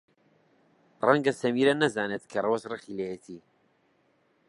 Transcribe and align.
ڕەنگە 1.07 1.33
سەمیرە 1.41 1.73
نەزانێت 1.81 2.23
کە 2.31 2.37
ڕەوەز 2.43 2.63
ڕقی 2.71 2.95
لێیەتی. 2.97 3.39